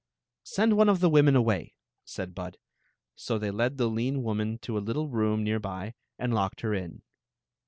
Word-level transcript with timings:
"Send 0.45 0.77
one 0.77 0.87
^ 0.87 0.97
mmaen 0.97 1.35
away," 1.35 1.75
saM 2.05 2.33
Bmd. 2.33 2.55
So 3.15 3.37
Aey 3.39 3.55
Jed 3.55 3.77
the 3.77 3.85
lean 3.87 4.23
woman 4.23 4.57
to 4.63 4.75
a 4.75 4.81
litde 4.81 5.13
room 5.13 5.43
near 5.43 5.59
by 5.59 5.93
and 6.17 6.33
locked 6.33 6.61
her 6.61 6.73
in. 6.73 7.03